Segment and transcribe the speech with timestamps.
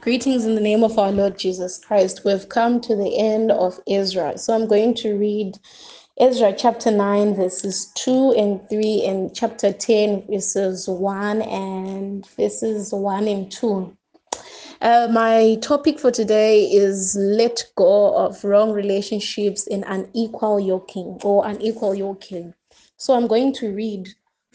[0.00, 2.24] Greetings in the name of our Lord Jesus Christ.
[2.24, 4.38] We've come to the end of Ezra.
[4.38, 5.58] So I'm going to read
[6.20, 13.26] Ezra chapter 9, verses 2 and 3, and chapter 10, verses 1 and verses 1
[13.26, 13.96] and 2.
[14.80, 21.44] Uh, my topic for today is let go of wrong relationships and unequal yoking or
[21.44, 22.54] unequal yoking.
[22.98, 24.08] So I'm going to read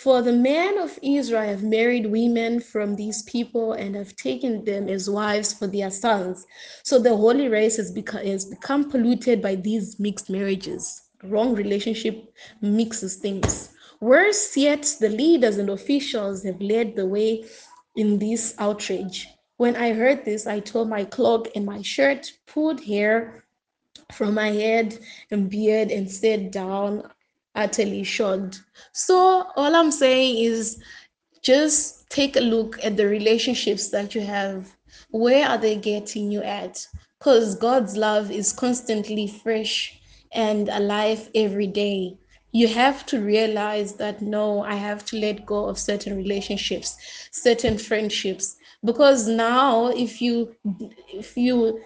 [0.00, 4.88] for the men of Israel have married women from these people and have taken them
[4.88, 6.46] as wives for their sons.
[6.82, 11.02] So the holy race has become, has become polluted by these mixed marriages.
[11.22, 13.74] Wrong relationship mixes things.
[14.00, 17.44] Worse yet, the leaders and officials have led the way
[17.94, 19.28] in this outrage.
[19.58, 23.44] When I heard this, I tore my cloak and my shirt, pulled hair
[24.14, 24.98] from my head
[25.30, 27.10] and beard, and sat down
[27.54, 28.62] utterly shocked.
[28.92, 30.82] So all I'm saying is
[31.42, 34.76] just take a look at the relationships that you have.
[35.10, 36.86] Where are they getting you at?
[37.18, 40.00] Because God's love is constantly fresh
[40.32, 42.16] and alive every day.
[42.52, 46.96] You have to realize that no, I have to let go of certain relationships,
[47.30, 48.56] certain friendships.
[48.84, 50.56] Because now if you
[51.12, 51.80] if you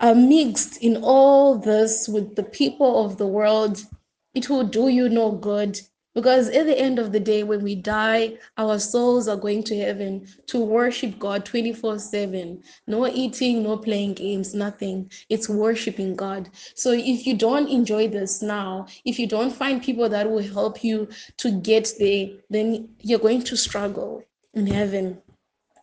[0.00, 3.84] are mixed in all this with the people of the world,
[4.34, 5.80] it will do you no good.
[6.14, 9.76] Because at the end of the day when we die our souls are going to
[9.78, 15.10] heaven to worship god 24 7 no eating no playing games nothing.
[15.28, 16.50] It's worshiping god.
[16.74, 20.82] So if you don't enjoy this now if you don't find people that will help
[20.82, 25.22] you to get there then you're going to struggle in heaven.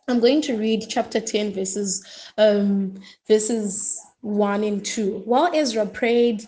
[0.08, 2.04] I'm going to read chapter 10 verses
[2.36, 6.44] um verses 1 and 2 while ezra prayed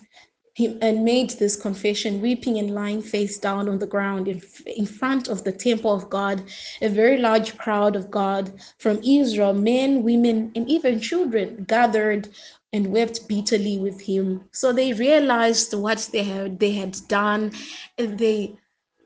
[0.59, 5.27] and made this confession, weeping and lying face down on the ground in, in front
[5.27, 6.43] of the temple of God.
[6.81, 12.29] A very large crowd of God from Israel, men, women, and even children gathered
[12.73, 14.43] and wept bitterly with him.
[14.51, 17.51] So they realized what they had they had done,
[17.97, 18.57] and they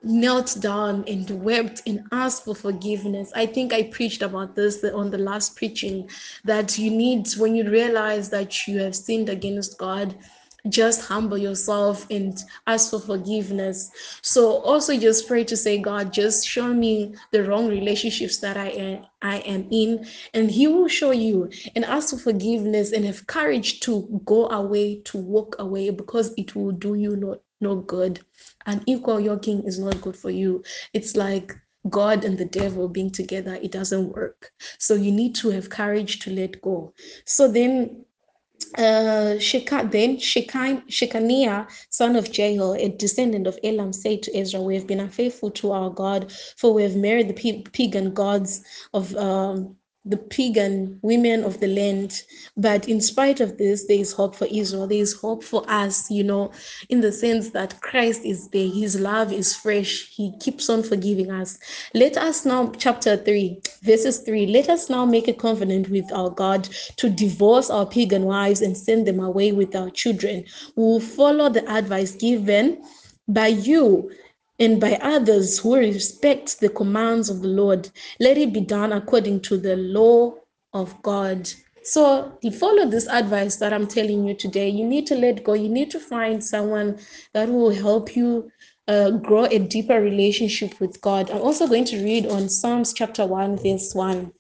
[0.03, 3.31] knelt down and wept and asked for forgiveness.
[3.35, 6.09] I think I preached about this on the last preaching
[6.44, 10.13] that you need when you realize that you have sinned against God
[10.69, 12.38] just humble yourself and
[12.68, 13.91] ask for forgiveness.
[14.22, 18.69] So also just pray to say, God, just show me the wrong relationships that I
[18.69, 21.50] am, I am in, and He will show you.
[21.75, 26.56] And ask for forgiveness and have courage to go away, to walk away, because it
[26.56, 28.22] will do you no, no good.
[28.66, 30.63] And equal yoking is not good for you.
[30.94, 31.53] It's like
[31.90, 34.52] God and the devil being together, it doesn't work.
[34.79, 36.94] So you need to have courage to let go.
[37.25, 38.06] So then
[38.78, 44.75] uh, then Shekan, Shekaniah, son of Jehiel, a descendant of Elam, said to Ezra, We
[44.75, 49.75] have been unfaithful to our God, for we have married the pagan gods of um,
[50.06, 52.24] the pagan women of the land.
[52.58, 54.88] But in spite of this, there is hope for Israel.
[54.88, 56.52] There is hope for us, you know,
[56.90, 58.68] in the sense that Christ is there.
[58.68, 60.08] His love is fresh.
[60.09, 61.58] He keeps on forgiving us.
[61.94, 66.30] Let us now, chapter 3, verses 3, let us now make a covenant with our
[66.30, 66.66] God
[66.97, 70.44] to divorce our pagan wives and send them away with our children.
[70.75, 72.84] We will follow the advice given
[73.28, 74.12] by you
[74.59, 77.90] and by others who respect the commands of the Lord.
[78.19, 80.36] Let it be done according to the law
[80.74, 81.50] of God.
[81.84, 85.53] So, to follow this advice that I'm telling you today, you need to let go.
[85.53, 86.97] You need to find someone
[87.34, 88.50] that will help you
[88.88, 91.30] uh, grow a deeper relationship with God.
[91.30, 94.31] I'm also going to read on Psalms chapter 1, verse 1.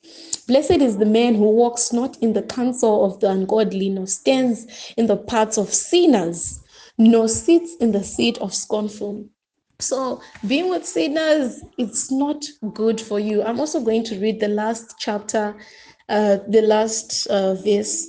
[0.47, 4.93] Blessed is the man who walks not in the counsel of the ungodly, nor stands
[4.95, 6.61] in the paths of sinners,
[6.97, 9.27] nor sits in the seat of scornful
[9.79, 13.43] so being with sinners, it's not good for you.
[13.43, 15.55] I'm also going to read the last chapter,
[16.09, 18.07] uh, the last uh, verse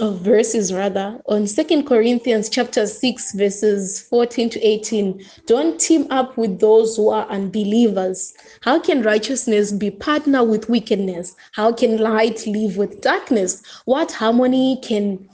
[0.00, 6.38] of verses rather on second corinthians chapter 6 verses 14 to 18 don't team up
[6.38, 8.32] with those who are unbelievers.
[8.62, 11.36] How can righteousness be partner with wickedness?
[11.52, 13.62] How can light live with darkness?
[13.84, 15.28] What harmony can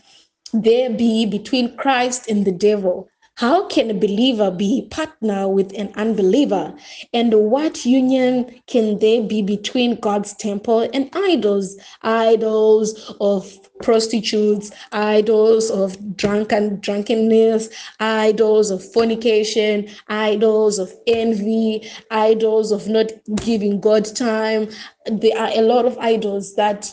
[0.52, 3.08] there be between christ and the devil
[3.40, 6.74] how can a believer be partner with an unbeliever?
[7.14, 11.74] And what union can there be between God's temple and idols?
[12.02, 13.50] Idols of
[13.80, 23.80] prostitutes, idols of drunken drunkenness, idols of fornication, idols of envy, idols of not giving
[23.80, 24.68] God time.
[25.06, 26.92] There are a lot of idols that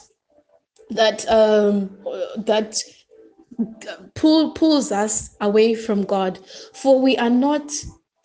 [0.91, 1.89] that um
[2.37, 2.81] that
[4.15, 6.39] pull, pulls us away from God.
[6.73, 7.71] For we are not,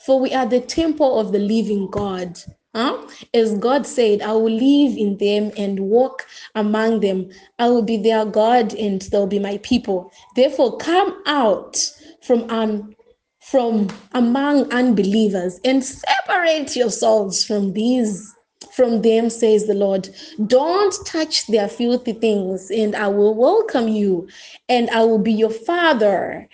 [0.05, 2.38] for we are the temple of the living God.
[2.75, 3.06] Huh?
[3.34, 7.31] As God said, I will live in them and walk among them.
[7.58, 10.11] I will be their God and they'll be my people.
[10.37, 11.78] Therefore, come out
[12.23, 12.94] from um,
[13.43, 18.32] from among unbelievers and separate yourselves from these
[18.72, 20.08] from them says the lord
[20.46, 24.28] don't touch their filthy things and i will welcome you
[24.69, 26.48] and i will be your father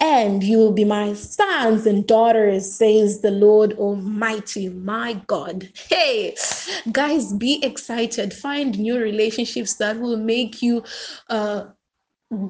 [0.00, 5.68] and you will be my sons and daughters, says the Lord Almighty, my God.
[5.88, 6.34] Hey,
[6.90, 8.34] guys, be excited.
[8.34, 10.82] Find new relationships that will make you
[11.30, 11.66] uh,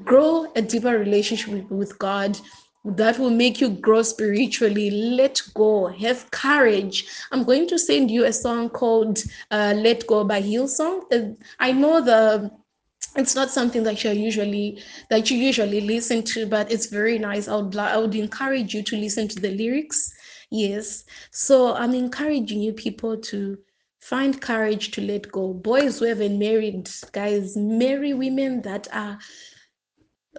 [0.03, 2.39] grow a deeper relationship with God.
[2.85, 4.91] That will make you grow spiritually.
[4.91, 5.87] Let go.
[5.87, 7.07] Have courage.
[7.31, 11.01] I'm going to send you a song called uh, "Let Go" by Hillsong.
[11.11, 12.51] Uh, I know the
[13.15, 17.47] it's not something that you usually that you usually listen to but it's very nice
[17.47, 20.13] i would i would encourage you to listen to the lyrics
[20.51, 23.57] yes so i'm encouraging you people to
[24.01, 29.17] find courage to let go boys who haven't married guys marry women that are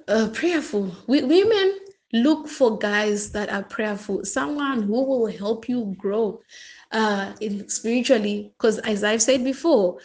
[0.08, 1.78] uh, prayerful we, women
[2.12, 6.40] look for guys that are prayerful someone who will help you grow
[6.92, 7.32] uh
[7.66, 9.98] spiritually because as i've said before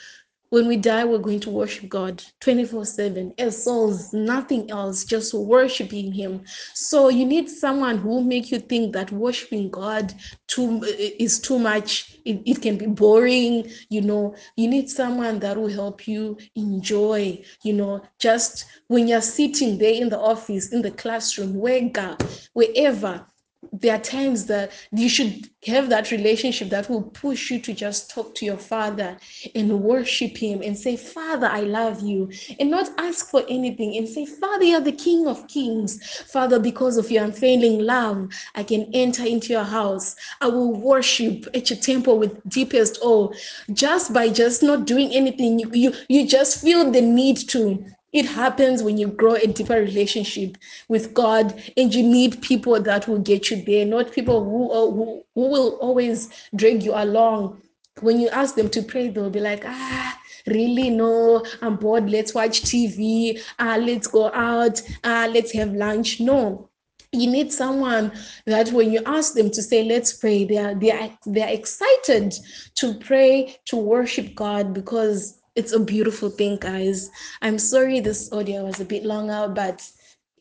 [0.51, 5.33] when we die, we're going to worship God 24 7 as souls, nothing else, just
[5.33, 6.43] worshiping Him.
[6.73, 10.13] So you need someone who will make you think that worshiping God
[10.47, 12.17] too eh, is too much.
[12.25, 14.35] It, it can be boring, you know.
[14.57, 19.93] You need someone that will help you enjoy, you know, just when you're sitting there
[19.93, 22.17] in the office, in the classroom, wherever,
[22.51, 23.25] wherever
[23.71, 28.09] there are times that you should have that relationship that will push you to just
[28.09, 29.15] talk to your father
[29.53, 34.09] and worship him and say, Father, I love you, and not ask for anything and
[34.09, 36.03] say, Father, you're the King of Kings.
[36.31, 40.15] Father, because of your unfailing love, I can enter into your house.
[40.41, 43.31] I will worship at your temple with deepest awe.
[43.73, 48.25] Just by just not doing anything, you, you, you just feel the need to it
[48.25, 53.19] happens when you grow a deeper relationship with God and you need people that will
[53.19, 57.61] get you there, not people who, who, who will always drag you along.
[58.01, 60.89] When you ask them to pray, they'll be like, ah, really?
[60.89, 62.09] No, I'm bored.
[62.09, 63.41] Let's watch TV.
[63.59, 64.81] Ah, let's go out.
[65.03, 66.19] Ah, let's have lunch.
[66.19, 66.69] No,
[67.13, 68.11] you need someone
[68.45, 71.49] that when you ask them to say let's pray they are they are they are
[71.49, 72.33] excited
[72.73, 77.09] to pray to worship god because it's a beautiful thing, guys.
[77.41, 79.87] I'm sorry this audio was a bit longer, but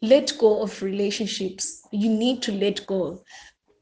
[0.03, 1.83] let go of relationships.
[1.91, 3.23] You need to let go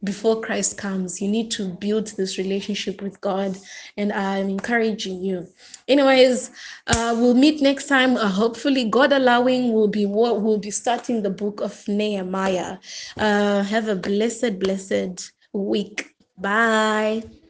[0.05, 1.21] before Christ comes.
[1.21, 3.57] You need to build this relationship with God,
[3.97, 5.47] and I'm encouraging you.
[5.87, 6.51] Anyways,
[6.87, 8.17] uh, we'll meet next time.
[8.17, 12.79] Uh, hopefully, God allowing, we'll be what we'll be starting the book of Nehemiah.
[13.17, 16.15] Uh, have a blessed, blessed week.
[16.37, 17.23] Bye.